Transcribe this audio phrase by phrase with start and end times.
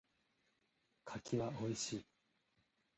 [1.05, 2.05] 柿は美味しい。